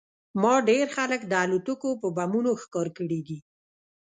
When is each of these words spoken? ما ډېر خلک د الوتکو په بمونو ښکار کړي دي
ما 0.41 0.53
ډېر 0.69 0.85
خلک 0.97 1.21
د 1.27 1.33
الوتکو 1.43 1.89
په 2.01 2.07
بمونو 2.17 2.51
ښکار 2.61 2.87
کړي 2.97 3.21
دي 3.27 3.39